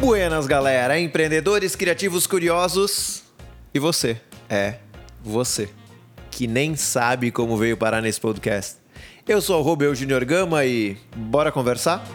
Buenas, 0.00 0.46
galera, 0.46 0.98
empreendedores, 1.00 1.74
criativos, 1.74 2.24
curiosos 2.24 3.24
e 3.74 3.80
você. 3.80 4.20
É, 4.48 4.76
você, 5.20 5.68
que 6.30 6.46
nem 6.46 6.76
sabe 6.76 7.32
como 7.32 7.56
veio 7.56 7.76
parar 7.76 8.00
nesse 8.00 8.20
podcast. 8.20 8.76
Eu 9.26 9.42
sou 9.42 9.58
o 9.58 9.62
Rubel 9.62 9.92
Junior 9.96 10.24
Gama 10.24 10.64
e 10.64 10.96
bora 11.16 11.50
conversar? 11.50 12.06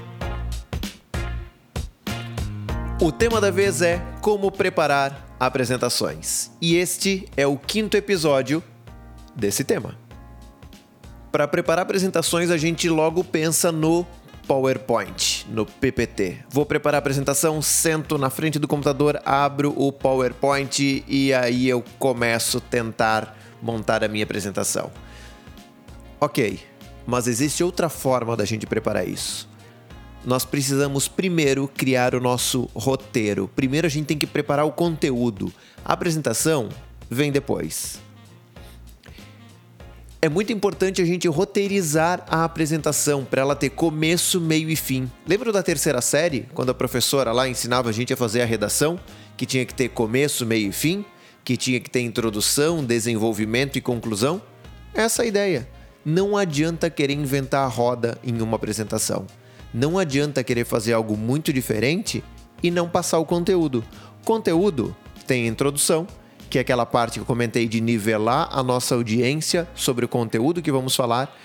O 3.02 3.12
tema 3.12 3.42
da 3.42 3.52
vez 3.52 3.82
é 3.82 4.02
como 4.22 4.50
preparar 4.50 5.36
apresentações. 5.38 6.52
E 6.62 6.78
este 6.78 7.28
é 7.36 7.46
o 7.46 7.58
quinto 7.58 7.98
episódio 7.98 8.64
desse 9.36 9.66
tema. 9.66 10.00
Para 11.34 11.50
preparar 11.50 11.84
apresentações, 11.84 12.50
a 12.50 12.56
gente 12.56 12.88
logo 12.88 13.26
pensa 13.26 13.74
no 13.74 14.08
PowerPoint, 14.48 15.33
no 15.48 15.66
PPT. 15.66 16.38
Vou 16.50 16.66
preparar 16.66 16.96
a 16.96 17.00
apresentação, 17.00 17.62
sento 17.62 18.18
na 18.18 18.30
frente 18.30 18.60
do 18.60 18.68
computador, 18.68 19.22
abro 19.26 19.74
o 19.78 19.92
PowerPoint 19.92 21.04
e 21.08 21.34
aí 21.34 21.68
eu 21.68 21.84
começo 22.00 22.58
a 22.58 22.62
tentar 22.62 23.38
montar 23.62 24.04
a 24.04 24.08
minha 24.08 24.24
apresentação. 24.24 24.92
Ok, 26.20 26.60
mas 27.06 27.28
existe 27.28 27.64
outra 27.64 27.90
forma 27.90 28.36
da 28.36 28.46
gente 28.46 28.66
preparar 28.66 29.08
isso. 29.08 29.50
Nós 30.26 30.46
precisamos 30.46 31.08
primeiro 31.08 31.68
criar 31.68 32.16
o 32.16 32.22
nosso 32.22 32.70
roteiro. 32.74 33.50
Primeiro 33.54 33.88
a 33.88 33.90
gente 33.90 34.06
tem 34.06 34.18
que 34.18 34.26
preparar 34.26 34.66
o 34.66 34.72
conteúdo. 34.72 35.52
A 35.84 35.94
apresentação 35.94 36.70
vem 37.10 37.32
depois 37.32 38.02
é 40.24 40.30
muito 40.30 40.54
importante 40.54 41.02
a 41.02 41.06
gente 41.06 41.28
roteirizar 41.28 42.24
a 42.30 42.46
apresentação 42.46 43.26
para 43.26 43.42
ela 43.42 43.58
ter 43.58 43.72
começo, 43.72 44.40
meio 44.40 44.70
e 44.70 44.76
fim. 44.78 45.12
Lembra 45.28 45.52
da 45.52 45.62
terceira 45.62 46.00
série, 46.00 46.48
quando 46.54 46.70
a 46.70 46.74
professora 46.74 47.34
lá 47.34 47.46
ensinava 47.46 47.90
a 47.90 47.92
gente 47.92 48.14
a 48.14 48.16
fazer 48.16 48.42
a 48.42 48.46
redação, 48.46 48.98
que 49.36 49.46
tinha 49.46 49.66
que 49.66 49.74
ter 49.74 49.90
começo, 49.90 50.46
meio 50.46 50.70
e 50.70 50.72
fim, 50.72 51.04
que 51.44 51.58
tinha 51.58 51.78
que 51.78 51.90
ter 51.90 52.00
introdução, 52.00 52.86
desenvolvimento 52.86 53.78
e 53.78 53.82
conclusão? 53.82 54.42
Essa 54.94 55.24
é 55.24 55.26
a 55.26 55.28
ideia. 55.28 55.70
Não 56.06 56.38
adianta 56.38 56.90
querer 56.90 57.16
inventar 57.16 57.66
a 57.66 57.68
roda 57.68 58.18
em 58.24 58.42
uma 58.42 58.56
apresentação. 58.56 59.28
Não 59.74 60.00
adianta 60.00 60.42
querer 60.42 60.64
fazer 60.64 60.94
algo 60.94 61.18
muito 61.18 61.52
diferente 61.52 62.24
e 62.64 62.72
não 62.72 62.88
passar 62.88 63.20
o 63.20 63.26
conteúdo. 63.26 63.84
Conteúdo 64.24 64.96
tem 65.28 65.48
introdução, 65.48 66.08
que 66.54 66.60
é 66.60 66.62
aquela 66.62 66.86
parte 66.86 67.14
que 67.14 67.20
eu 67.20 67.26
comentei 67.26 67.68
de 67.68 67.82
nivelar 67.82 68.48
a 68.52 68.62
nossa 68.62 68.94
audiência 68.94 69.68
sobre 69.74 70.06
o 70.06 70.08
conteúdo 70.08 70.62
que 70.62 70.72
vamos 70.72 70.96
falar. 70.96 71.36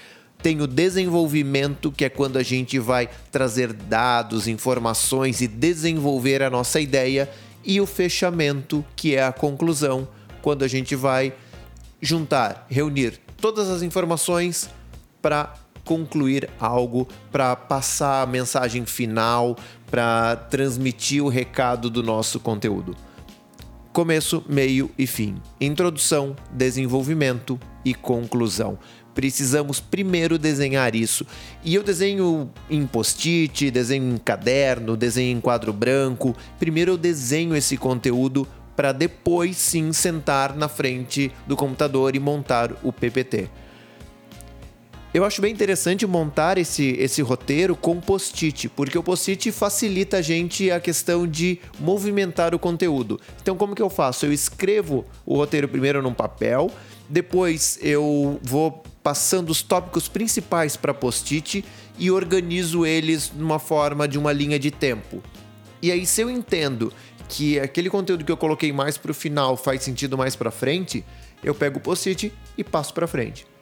Tem 0.42 0.60
o 0.60 0.66
desenvolvimento, 0.66 1.90
que 1.90 2.04
é 2.04 2.10
quando 2.10 2.36
a 2.36 2.42
gente 2.42 2.78
vai 2.78 3.08
trazer 3.32 3.72
dados, 3.72 4.46
informações 4.46 5.40
e 5.40 5.48
desenvolver 5.48 6.42
a 6.42 6.50
nossa 6.50 6.78
ideia. 6.78 7.26
E 7.64 7.80
o 7.80 7.86
fechamento, 7.86 8.84
que 8.94 9.16
é 9.16 9.24
a 9.24 9.32
conclusão, 9.32 10.06
quando 10.42 10.62
a 10.62 10.68
gente 10.68 10.94
vai 10.94 11.32
juntar, 12.02 12.66
reunir 12.68 13.18
todas 13.40 13.70
as 13.70 13.80
informações 13.80 14.68
para 15.22 15.54
concluir 15.86 16.50
algo, 16.60 17.08
para 17.32 17.56
passar 17.56 18.20
a 18.20 18.26
mensagem 18.26 18.84
final, 18.84 19.56
para 19.90 20.36
transmitir 20.36 21.24
o 21.24 21.28
recado 21.28 21.88
do 21.88 22.02
nosso 22.02 22.38
conteúdo 22.38 23.07
começo, 23.98 24.44
meio 24.48 24.88
e 24.96 25.08
fim. 25.08 25.42
Introdução, 25.60 26.36
desenvolvimento 26.52 27.58
e 27.84 27.92
conclusão. 27.92 28.78
Precisamos 29.12 29.80
primeiro 29.80 30.38
desenhar 30.38 30.94
isso. 30.94 31.27
E 31.64 31.74
eu 31.74 31.82
desenho 31.82 32.48
em 32.70 32.86
post-it, 32.86 33.72
desenho 33.72 34.14
em 34.14 34.16
caderno, 34.16 34.97
desenho 34.97 35.36
em 35.36 35.41
quadro 35.41 35.72
branco. 35.72 36.36
Primeiro 36.60 36.92
eu 36.92 36.97
desenho 36.97 37.56
esse 37.56 37.76
conteúdo 37.76 38.47
para 38.76 38.92
depois 38.92 39.56
sim 39.56 39.92
sentar 39.92 40.54
na 40.54 40.69
frente 40.69 41.32
do 41.44 41.56
computador 41.56 42.15
e 42.15 42.20
montar 42.20 42.70
o 42.84 42.92
PPT. 42.92 43.50
Eu 45.18 45.24
acho 45.24 45.42
bem 45.42 45.52
interessante 45.52 46.06
montar 46.06 46.58
esse, 46.58 46.90
esse 46.90 47.20
roteiro 47.22 47.74
com 47.74 48.00
post-it, 48.00 48.68
porque 48.68 48.96
o 48.96 49.02
post-it 49.02 49.50
facilita 49.50 50.18
a 50.18 50.22
gente 50.22 50.70
a 50.70 50.78
questão 50.78 51.26
de 51.26 51.58
movimentar 51.80 52.54
o 52.54 52.58
conteúdo. 52.58 53.20
Então, 53.42 53.56
como 53.56 53.74
que 53.74 53.82
eu 53.82 53.90
faço? 53.90 54.26
Eu 54.26 54.32
escrevo 54.32 55.04
o 55.26 55.34
roteiro 55.34 55.66
primeiro 55.66 56.00
num 56.00 56.14
papel, 56.14 56.70
depois 57.08 57.80
eu 57.82 58.38
vou 58.44 58.84
passando 59.02 59.50
os 59.50 59.60
tópicos 59.60 60.06
principais 60.06 60.76
para 60.76 60.94
post-it 60.94 61.64
e 61.98 62.12
organizo 62.12 62.86
eles 62.86 63.32
numa 63.34 63.58
forma 63.58 64.06
de 64.06 64.20
uma 64.20 64.32
linha 64.32 64.56
de 64.56 64.70
tempo. 64.70 65.20
E 65.82 65.90
aí, 65.90 66.06
se 66.06 66.20
eu 66.20 66.30
entendo 66.30 66.92
que 67.28 67.58
aquele 67.58 67.90
conteúdo 67.90 68.24
que 68.24 68.30
eu 68.30 68.36
coloquei 68.36 68.72
mais 68.72 68.96
para 68.96 69.10
o 69.10 69.14
final 69.14 69.56
faz 69.56 69.82
sentido 69.82 70.16
mais 70.16 70.36
para 70.36 70.52
frente, 70.52 71.04
eu 71.42 71.56
pego 71.56 71.78
o 71.78 71.82
post-it 71.82 72.32
e 72.56 72.62
passo 72.62 72.94
para 72.94 73.08
frente. 73.08 73.57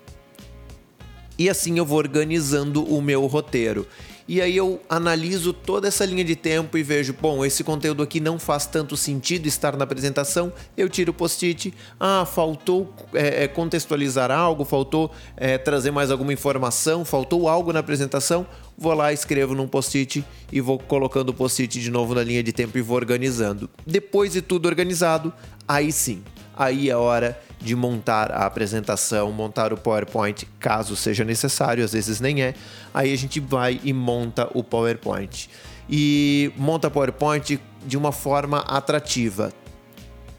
E 1.38 1.50
assim 1.50 1.78
eu 1.78 1.84
vou 1.84 1.98
organizando 1.98 2.82
o 2.84 3.00
meu 3.02 3.26
roteiro. 3.26 3.86
E 4.28 4.41
aí 4.41 4.56
eu 4.56 4.80
analiso 4.88 5.52
toda 5.52 5.86
essa 5.86 6.04
linha 6.04 6.24
de 6.24 6.34
tempo 6.34 6.76
e 6.76 6.82
vejo, 6.82 7.14
bom, 7.20 7.44
esse 7.44 7.62
conteúdo 7.62 8.02
aqui 8.02 8.19
não 8.19 8.41
faz 8.41 8.66
tanto 8.66 8.97
sentido 8.97 9.47
estar 9.47 9.76
na 9.76 9.84
apresentação, 9.84 10.52
eu 10.76 10.88
tiro 10.88 11.12
o 11.12 11.14
post-it. 11.14 11.72
Ah, 12.00 12.26
faltou 12.26 12.92
é, 13.14 13.44
é, 13.44 13.48
contextualizar 13.48 14.32
algo, 14.32 14.64
faltou 14.64 15.12
é, 15.36 15.56
trazer 15.56 15.92
mais 15.92 16.10
alguma 16.10 16.32
informação, 16.32 17.04
faltou 17.04 17.48
algo 17.48 17.72
na 17.72 17.78
apresentação, 17.78 18.44
vou 18.76 18.94
lá, 18.94 19.12
escrevo 19.12 19.54
num 19.54 19.68
post-it 19.68 20.24
e 20.50 20.60
vou 20.60 20.76
colocando 20.76 21.28
o 21.28 21.34
post-it 21.34 21.80
de 21.80 21.91
novo 21.91 22.12
na 22.12 22.24
linha 22.24 22.42
de 22.42 22.53
tempo 22.53 22.76
e 22.76 22.82
vou 22.82 22.97
organizando. 22.97 23.70
Depois 23.86 24.32
de 24.32 24.42
tudo 24.42 24.66
organizado, 24.66 25.32
aí 25.68 25.92
sim, 25.92 26.20
aí 26.56 26.91
é 26.91 26.97
hora 26.97 27.41
de 27.60 27.74
montar 27.74 28.30
a 28.30 28.46
apresentação, 28.46 29.32
montar 29.32 29.72
o 29.72 29.76
PowerPoint, 29.76 30.46
caso 30.60 30.94
seja 30.94 31.24
necessário, 31.24 31.84
às 31.84 31.92
vezes 31.92 32.20
nem 32.20 32.42
é. 32.42 32.54
Aí 32.92 33.12
a 33.12 33.16
gente 33.16 33.40
vai 33.40 33.80
e 33.82 33.92
monta 33.92 34.48
o 34.54 34.62
PowerPoint. 34.62 35.48
E 35.88 36.52
monta 36.56 36.88
o 36.88 36.90
PowerPoint 36.90 37.60
de 37.84 37.96
uma 37.96 38.12
forma 38.12 38.58
atrativa. 38.58 39.52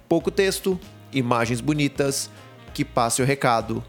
Pouco 0.07 0.29
texto, 0.29 0.79
imagens 1.11 1.61
bonitas, 1.61 2.29
que 2.73 2.85
passe 2.85 3.21
o 3.21 3.25
recado. 3.25 3.83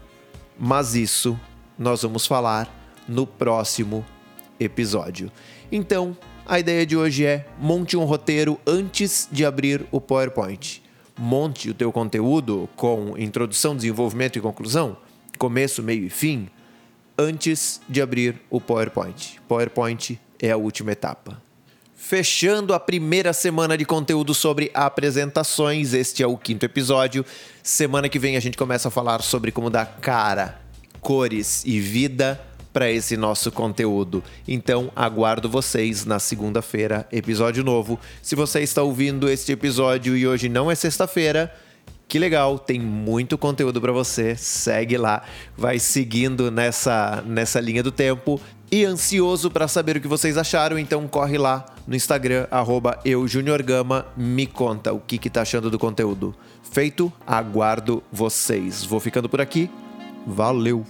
Mas 0.57 0.95
isso 0.95 1.39
nós 1.77 2.01
vamos 2.01 2.25
falar 2.25 2.73
no 3.07 3.25
próximo 3.25 4.05
episódio. 4.59 5.31
Então, 5.71 6.17
a 6.45 6.59
ideia 6.59 6.85
de 6.85 6.97
hoje 6.97 7.25
é 7.25 7.45
monte 7.59 7.95
um 7.95 8.03
roteiro 8.03 8.59
antes 8.65 9.29
de 9.31 9.45
abrir 9.45 9.85
o 9.91 10.01
PowerPoint 10.01 10.81
monte 11.19 11.69
o 11.69 11.73
teu 11.73 11.91
conteúdo 11.91 12.69
com 12.75 13.17
introdução, 13.17 13.75
desenvolvimento 13.75 14.37
e 14.37 14.41
conclusão, 14.41 14.97
começo, 15.37 15.83
meio 15.83 16.05
e 16.05 16.09
fim, 16.09 16.49
antes 17.17 17.81
de 17.89 18.01
abrir 18.01 18.41
o 18.49 18.61
PowerPoint. 18.61 19.39
PowerPoint 19.47 20.19
é 20.39 20.51
a 20.51 20.57
última 20.57 20.93
etapa. 20.93 21.41
Fechando 21.93 22.73
a 22.73 22.79
primeira 22.79 23.33
semana 23.33 23.77
de 23.77 23.83
conteúdo 23.83 24.33
sobre 24.33 24.71
apresentações, 24.73 25.93
este 25.93 26.23
é 26.23 26.27
o 26.27 26.37
quinto 26.37 26.65
episódio. 26.65 27.25
Semana 27.61 28.07
que 28.07 28.17
vem 28.17 28.37
a 28.37 28.39
gente 28.39 28.57
começa 28.57 28.87
a 28.87 28.91
falar 28.91 29.21
sobre 29.21 29.51
como 29.51 29.69
dar 29.69 29.97
cara, 29.99 30.61
cores 31.01 31.63
e 31.65 31.79
vida 31.79 32.48
para 32.79 32.89
esse 32.89 33.17
nosso 33.17 33.51
conteúdo. 33.51 34.23
Então, 34.47 34.89
aguardo 34.95 35.49
vocês 35.49 36.05
na 36.05 36.17
segunda-feira, 36.17 37.05
episódio 37.11 37.61
novo. 37.61 37.99
Se 38.21 38.35
você 38.35 38.61
está 38.61 38.81
ouvindo 38.81 39.29
este 39.29 39.51
episódio 39.51 40.15
e 40.15 40.25
hoje 40.25 40.47
não 40.47 40.71
é 40.71 40.75
sexta-feira, 40.75 41.53
que 42.07 42.17
legal, 42.17 42.57
tem 42.57 42.79
muito 42.79 43.37
conteúdo 43.37 43.81
para 43.81 43.91
você. 43.91 44.33
Segue 44.37 44.97
lá, 44.97 45.23
vai 45.57 45.77
seguindo 45.77 46.49
nessa 46.49 47.21
nessa 47.27 47.59
linha 47.59 47.83
do 47.83 47.91
tempo 47.91 48.39
e 48.71 48.85
ansioso 48.85 49.51
para 49.51 49.67
saber 49.67 49.97
o 49.97 50.01
que 50.01 50.07
vocês 50.07 50.37
acharam, 50.37 50.79
então 50.79 51.05
corre 51.05 51.37
lá 51.37 51.65
no 51.85 51.97
Instagram 51.97 52.47
@eujuniorgama, 53.03 54.05
me 54.15 54.47
conta 54.47 54.93
o 54.93 55.01
que 55.01 55.17
que 55.17 55.29
tá 55.29 55.41
achando 55.41 55.69
do 55.69 55.77
conteúdo. 55.77 56.33
Feito, 56.71 57.11
aguardo 57.27 58.01
vocês. 58.09 58.85
Vou 58.85 59.01
ficando 59.01 59.27
por 59.27 59.41
aqui. 59.41 59.69
Valeu. 60.25 60.85